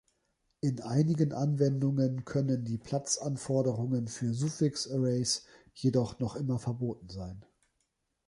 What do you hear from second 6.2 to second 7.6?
immer verboten sein.